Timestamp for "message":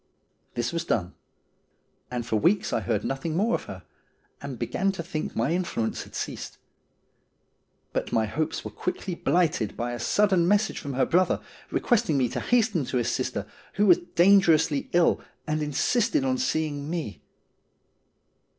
10.47-10.79